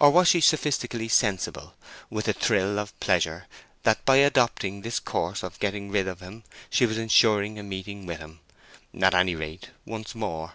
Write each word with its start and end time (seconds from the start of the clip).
Or 0.00 0.10
was 0.10 0.26
she 0.26 0.40
sophistically 0.40 1.06
sensible, 1.06 1.74
with 2.10 2.26
a 2.26 2.32
thrill 2.32 2.80
of 2.80 2.98
pleasure, 2.98 3.46
that 3.84 4.04
by 4.04 4.16
adopting 4.16 4.80
this 4.82 4.98
course 4.98 5.38
for 5.38 5.50
getting 5.50 5.88
rid 5.88 6.08
of 6.08 6.18
him 6.18 6.42
she 6.68 6.84
was 6.84 6.98
ensuring 6.98 7.60
a 7.60 7.62
meeting 7.62 8.04
with 8.04 8.18
him, 8.18 8.40
at 9.00 9.14
any 9.14 9.36
rate, 9.36 9.70
once 9.86 10.16
more? 10.16 10.54